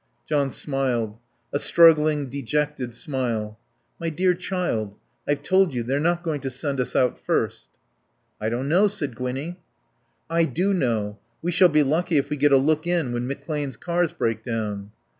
John 0.27 0.49
smiled. 0.49 1.19
A 1.53 1.59
struggling, 1.59 2.27
dejected 2.27 2.95
smile. 2.95 3.59
"My 3.99 4.09
dear 4.09 4.33
child, 4.33 4.95
I've 5.27 5.43
told 5.43 5.75
you 5.75 5.83
they're 5.83 5.99
not 5.99 6.23
going 6.23 6.41
to 6.41 6.49
send 6.49 6.79
us 6.79 6.95
out 6.95 7.19
first." 7.19 7.69
"I 8.41 8.49
don't 8.49 8.67
know" 8.67 8.87
said 8.87 9.15
Gwinnie. 9.15 9.59
"I 10.27 10.45
do 10.45 10.73
know. 10.73 11.19
We 11.43 11.51
shall 11.51 11.69
be 11.69 11.83
lucky 11.83 12.17
if 12.17 12.31
we 12.31 12.37
get 12.37 12.51
a 12.51 12.57
look 12.57 12.87
in 12.87 13.11
when 13.13 13.29
McClane's 13.29 13.77
cars 13.77 14.11
break 14.11 14.43
down." 14.43 14.89